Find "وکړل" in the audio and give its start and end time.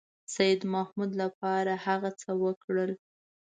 2.43-2.91